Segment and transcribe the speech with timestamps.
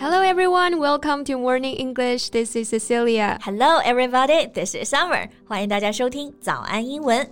[0.00, 2.30] Hello everyone, welcome to Morning English.
[2.30, 3.38] This is Cecilia.
[3.42, 5.28] Hello everybody, this is Summer.
[5.46, 7.28] 欢迎大家收听早安英文。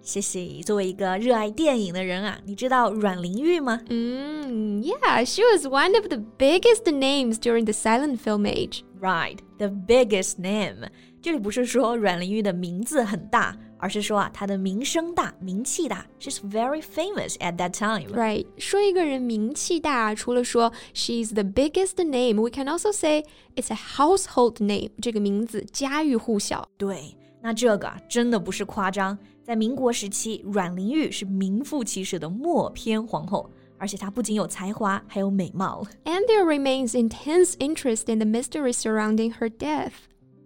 [0.00, 0.62] 谢谢。
[0.62, 3.80] 作为一个热爱电影的人啊，你知道阮玲玉吗？
[3.88, 8.82] 嗯，Yeah, she was one of the biggest names during the silent film age.
[9.00, 10.88] Right, the biggest name.
[11.22, 13.56] 这里不是说阮玲玉的名字很大。
[13.78, 18.10] 而是说啊，她的名声大，名气大，she's very famous at that time.
[18.12, 23.24] Right，说一个人名气大，除了说 she's the biggest name，we can also say
[23.56, 24.90] it's a household name。
[25.00, 26.68] 这个名字家喻户晓。
[26.76, 29.18] 对，那这个真的不是夸张。
[29.42, 35.86] 在民国时期，阮玲玉是名副其实的默片皇后，而且她不仅有才华，还有美貌。
[36.04, 39.92] And there remains intense interest in the mystery surrounding her death.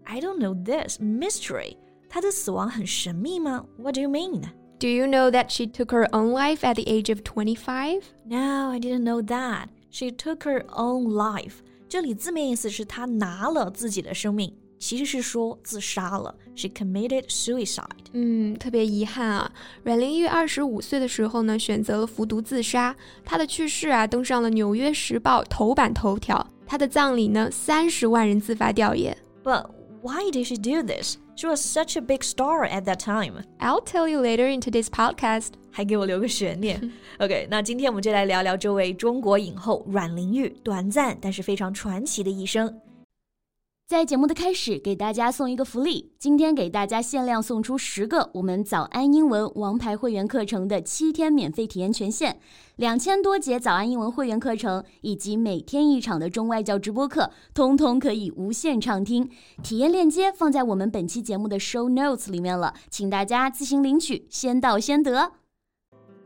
[0.02, 1.76] I don't know this mystery.
[2.12, 3.64] 她的死亡很神秘吗？
[3.76, 4.42] What do you mean?
[4.78, 8.02] Do you know that she took her own life at the age of 25?
[8.24, 9.66] No, I didn't know that.
[9.90, 11.54] She took her own life.
[11.88, 16.34] 这里字面意思是她拿了自己的生命，其实是说自杀了。
[16.54, 17.86] She committed suicide.
[18.12, 19.50] 嗯，特别遗憾啊，
[19.82, 22.94] 阮玲玉二十五岁的时候呢，选择了服毒自杀。
[23.24, 26.46] 她的去世啊，登上了《纽约时报》头版头条。
[26.66, 29.14] 她的葬礼呢，三十万人自发吊唁。
[29.42, 29.66] But
[30.02, 31.16] why did she do this?
[31.35, 33.43] She was such a big star at that time.
[33.59, 35.53] I'll tell you later in today's podcast.
[35.71, 36.91] 还给我留个悬念。
[37.17, 42.79] OK，那今天我们就来聊聊这位中国影后阮玲玉短暂但是非常传奇的一生。
[43.93, 46.11] 在节目的开始，给大家送一个福利。
[46.17, 52.39] 今天给大家限量送出十个我们早安英文王牌会员课程的七天免费体验权限，
[52.77, 59.29] 两千多节早安英文会员课程以及每天一场的中外教直播课，通通可以无限畅听。
[59.61, 65.33] 体验链接放在我们本期节目的 show notes 里面了，请大家自行领取，先到先得。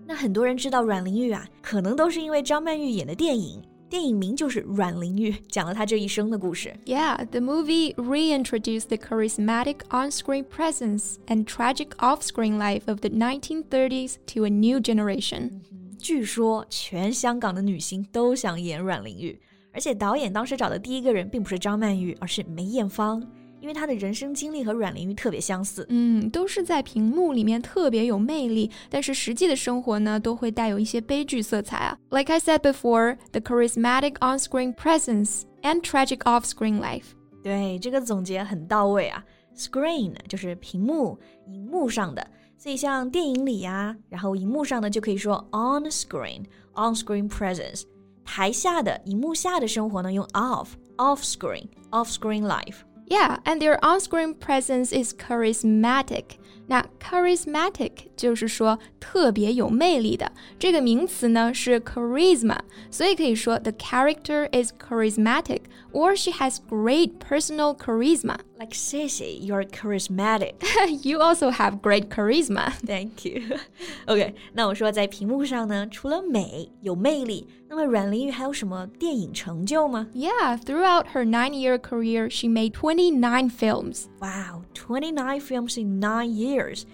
[0.06, 3.62] 那很多人知道阮玲玉啊，可能都是因为张曼玉演的电影。
[3.90, 6.76] 电影名就是《阮玲玉》，讲了她这一生的故事。
[6.86, 14.46] Yeah, the movie reintroduced the charismatic on-screen presence and tragic off-screen life of the 1930s to
[14.46, 15.62] a new generation.
[15.98, 19.40] 据说全香港的女星都想演阮玲玉，
[19.72, 23.24] 而且导演当时找的第一个人并不是张曼玉，而是梅艳芳。
[23.68, 31.98] 因为他的人生经历和阮玲玉特别相似，嗯，都是在屏幕里面特别有魅力，但是实际的生活呢，都会带有一些悲剧色彩啊。
[32.10, 37.08] Like I said before, the charismatic on-screen presence and tragic off-screen life。
[37.44, 39.22] 对，这个总结很到位啊。
[39.54, 42.26] Screen 就是屏幕、荧幕上的，
[42.58, 47.82] 所以像电影里呀，然后荧幕上的就可以说 on screen，on-screen presence。
[48.24, 52.78] 台下的、荧幕下的生活呢，用 off，off screen，off screen life。
[53.10, 56.38] Yeah, and their on-screen presence is charismatic.
[56.70, 60.30] 那 charismatic 就是说特别有魅力的。
[60.60, 62.58] 这个名词呢是 charisma，
[62.92, 65.62] 所以可以说 the character is charismatic
[65.94, 68.36] or she has great personal charisma.
[68.60, 70.56] Like Ceci, you're charismatic.
[71.06, 72.74] you also have great charisma.
[72.86, 73.44] Thank you.
[74.08, 84.10] OK，那我说在屏幕上呢，除了美有魅力，那么阮玲玉还有什么电影成就吗？Yeah, throughout her nine-year career, she made twenty 29 films.
[84.20, 86.88] Wow, 29 films in nine years.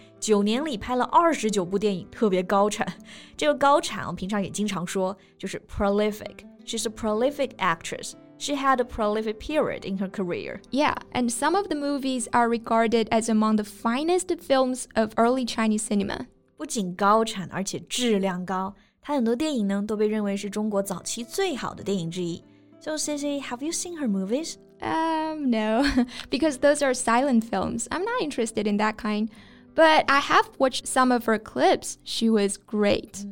[5.70, 6.46] prolific.
[6.66, 8.16] She's a prolific actress.
[8.38, 10.60] She had a prolific period in her career.
[10.72, 15.46] Yeah, and some of the movies are regarded as among the finest films of early
[15.46, 16.28] Chinese cinema.
[16.58, 18.76] 不仅高产，而且质量高。
[19.02, 22.44] 她很多电影呢都被认为是中国早期最好的电影之一。
[22.82, 24.56] So Ceci, have you seen her movies?
[24.83, 25.83] Um, no,
[26.31, 27.89] because those are silent films.
[27.91, 29.29] I'm not interested in that kind.
[29.75, 31.99] But I have watched some of her clips.
[32.05, 33.25] She was great.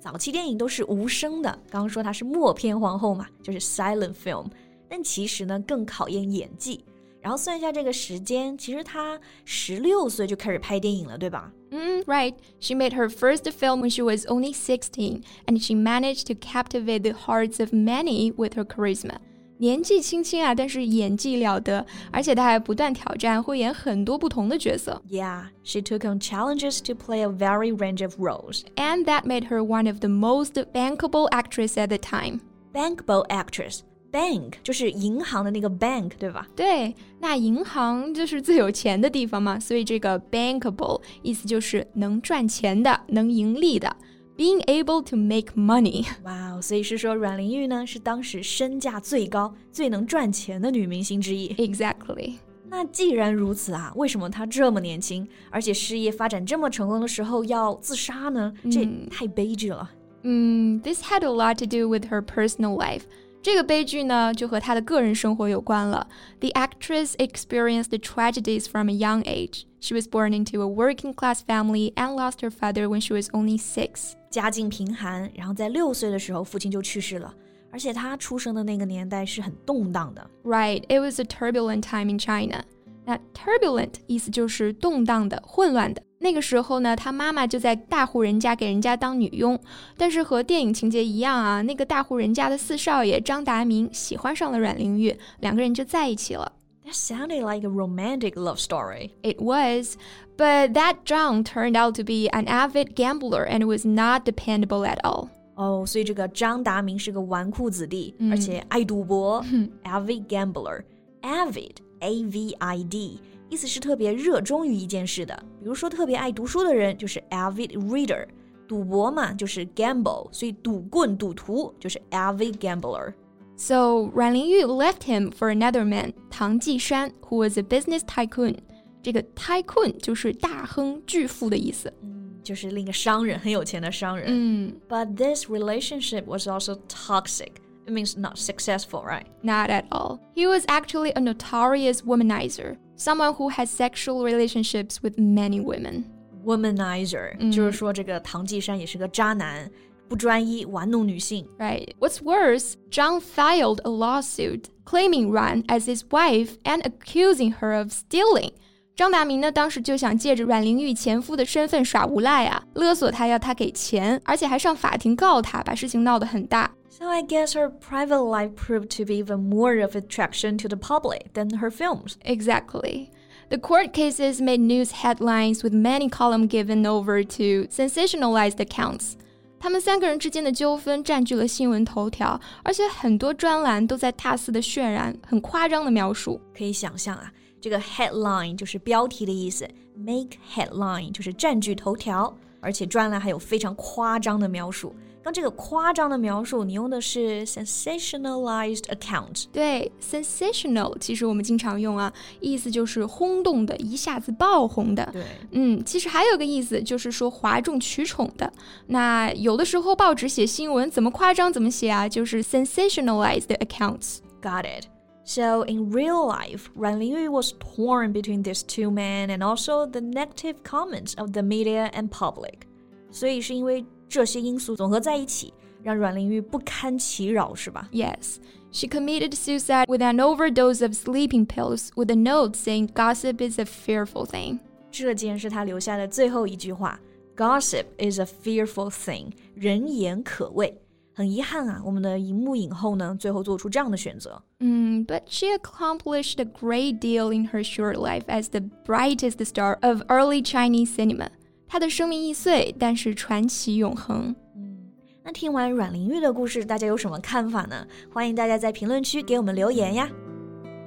[0.00, 4.46] 早期电影都是无声的，刚刚说她是默片皇后嘛，就是 silent film。
[4.88, 6.84] 但其实呢，更考验演技。
[7.22, 11.50] 然后算一下这个时间，其实她十六岁就开始拍电影了，对吧？
[11.70, 12.34] 嗯，Right.
[12.60, 17.02] She made her first film when she was only sixteen, and she managed to captivate
[17.02, 19.16] the hearts of many with her charisma.
[19.58, 25.00] 年纪轻轻啊，但是演技了得，而且她还不断挑战，会演很多不同的角色。
[25.08, 29.62] Yeah, she took on challenges to play a very range of roles, and that made her
[29.62, 32.40] one of the most bankable actress at the time.
[32.72, 33.80] Bankable actress.
[34.10, 36.46] Bank 就是银行的那个 bank，对吧？
[36.54, 43.96] 对，那银行就是最有钱的地方嘛，所以这个 bankable 意思就是能赚钱的、能盈利的。
[44.38, 46.06] being able to make money.
[46.24, 51.54] 哇哦，所以是说阮玲玉呢是当时身价最高、最能赚钱的女明星之一。
[51.54, 52.34] Exactly.
[52.68, 58.52] 那既然如此啊，为什么她这么年轻，而且事业发展这么成功的时候要自杀呢？
[58.70, 59.88] 这太悲剧了。
[60.22, 63.02] 嗯，This had a lot to do with her personal life.
[63.42, 66.08] 这个悲剧呢，就和她的个人生活有关了。
[66.40, 69.64] The actress experienced tragedies from a young age.
[69.80, 73.28] She was born into a working class family and lost her father when she was
[73.30, 74.12] only six.
[74.30, 77.34] 家境贫寒，然后在六岁的时候，父亲就去世了。
[77.70, 80.30] 而且她出生的那个年代是很动荡的。
[80.42, 82.64] Right, it was a turbulent time in China.
[83.04, 86.02] 那 turbulent 意思就是动荡的、混乱的。
[86.21, 89.59] 那个时候呢，他妈妈就在大户人家给人家当女佣，
[89.97, 96.51] 但是和电影情节一样啊，那个大户人家的四少爷张达民喜欢上了阮玲玉，两个人就在一起了。
[96.85, 99.11] That sounded like a romantic love story.
[99.21, 99.95] It was,
[100.35, 104.99] but that Zhang turned out to be an avid gambler and was not dependable at
[105.03, 105.29] all.
[105.55, 109.43] 哦，所以这个张达民是个纨绔子弟，而且爱赌博
[109.83, 113.19] ，avid gambler，avid，a v i d。
[113.48, 115.34] 意思是特别热衷于一件事的。
[115.60, 118.26] 比如说，特别爱读书的人就是 avid reader。
[118.66, 128.56] 赌博嘛，就是 gamble，所以赌棍、赌徒就是 avid gambler。So 阮玲玉 left him for another man，唐季山，who was a business tycoon。
[129.02, 131.92] 这个 tycoon 就是大亨、巨富的意思。
[132.02, 134.26] 嗯，就是另一个商人，很有钱的商人。
[134.28, 137.50] 嗯，But this relationship was also toxic.
[137.86, 139.26] It means not successful, right?
[139.42, 140.20] Not at all.
[140.34, 146.03] He was actually a notorious womanizer, someone who has sexual relationships with many women.
[146.45, 149.69] Womanizer，、嗯、就是说这个唐季珊也是个渣男，
[150.07, 151.47] 不专一，玩弄女性。
[151.57, 151.93] Right.
[151.99, 157.91] What's worse, Zhang filed a lawsuit claiming Ran as his wife and accusing her of
[157.91, 158.51] stealing.
[158.99, 166.69] 张达明呢，当时就想借着阮玲玉前夫的身份耍无赖啊，勒索她要她给钱，而且还上法庭告她，把事情闹得很大。
[166.89, 171.31] so I guess her private life proved to be even more of attraction to the public
[171.33, 172.15] than her films.
[172.25, 173.07] Exactly.
[173.47, 179.13] The court cases made news headlines with many columns given over to sensationalized accounts.
[179.61, 186.41] 他们三个人之间的纠纷占据了新闻头条，而且很多专栏都在大肆的渲染，很夸张的描述。
[186.53, 194.95] 可以想象啊，这个 headline 就是标题的意思，make headline 就是占据头条，而且专栏还有非常夸张的描述。
[195.21, 199.47] 刚这个夸张的描述，你用的是 sensationalized account。
[199.51, 205.07] 对，sensational 其实我们经常用啊，意思就是轰动的，一下子爆红的。
[205.11, 208.51] 对，嗯，其实还有个意思就是说哗众取宠的。
[208.87, 214.19] 那有的时候报纸写新闻怎么夸张怎么写啊，就是 sensationalized accounts。
[214.41, 214.85] Got it.
[215.28, 220.00] So in real life, Ran Lingyu was torn between these two men and also the
[220.00, 222.66] negative comments of the media and public.
[223.10, 227.88] 所以是因为这些因素总合在一起，让阮玲玉不堪其扰，是吧？
[227.90, 228.36] Yes.
[228.70, 233.58] She committed suicide with an overdose of sleeping pills with a note saying gossip is
[233.58, 234.58] a fearful thing.
[234.90, 236.98] 这竟然是她留下的最后一句话：“
[237.36, 240.80] Gossip is a fearful thing，人言可畏。”
[241.18, 244.42] 很遗憾啊，我们的荧幕影后呢，最后做出这样的选择。
[244.60, 250.42] 嗯，But she accomplished a great deal in her short life as the brightest star of early
[250.42, 251.28] Chinese cinema.
[251.68, 254.34] 她的生命易碎，但是传奇永恒。
[254.56, 254.76] 嗯，
[255.22, 257.86] 那听完阮玲玉的故事，大家有什么看法呢？
[258.12, 260.08] 欢迎大家在评论区给我们留言呀。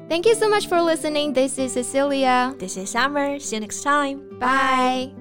[0.09, 1.33] Thank you so much for listening.
[1.33, 2.53] This is Cecilia.
[2.57, 3.39] This is Summer.
[3.39, 4.21] See you next time.
[4.39, 5.20] Bye.